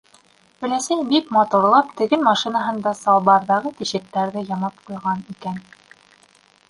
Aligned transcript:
Өләсәй 0.67 1.03
бик 1.09 1.27
матурлап 1.35 1.91
теген 1.99 2.25
машинаһында 2.29 2.95
салбарҙағы 3.01 3.73
тишектәрҙе 3.83 4.45
ямап 4.49 4.81
ҡуйған 4.89 5.23
икән. 5.37 5.63